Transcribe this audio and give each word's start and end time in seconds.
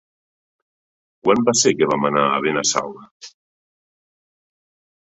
Quan 1.27 1.43
va 1.51 1.55
ser 1.61 1.75
que 1.83 1.89
vam 1.93 2.09
anar 2.11 2.25
a 2.25 2.41
Benassal? 2.49 2.93